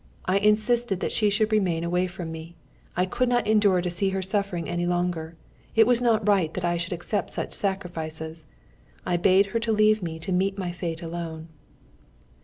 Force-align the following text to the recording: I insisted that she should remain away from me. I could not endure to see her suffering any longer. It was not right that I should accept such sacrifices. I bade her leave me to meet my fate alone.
I 0.25 0.39
insisted 0.39 0.99
that 1.01 1.11
she 1.11 1.29
should 1.29 1.51
remain 1.51 1.83
away 1.83 2.07
from 2.07 2.31
me. 2.31 2.55
I 2.97 3.05
could 3.05 3.29
not 3.29 3.45
endure 3.45 3.81
to 3.83 3.89
see 3.91 4.09
her 4.09 4.21
suffering 4.23 4.67
any 4.67 4.87
longer. 4.87 5.35
It 5.75 5.85
was 5.85 6.01
not 6.01 6.27
right 6.27 6.51
that 6.55 6.65
I 6.65 6.75
should 6.75 6.91
accept 6.91 7.29
such 7.29 7.53
sacrifices. 7.53 8.43
I 9.05 9.17
bade 9.17 9.45
her 9.53 9.59
leave 9.71 10.01
me 10.01 10.17
to 10.17 10.31
meet 10.31 10.57
my 10.57 10.71
fate 10.71 11.03
alone. 11.03 11.49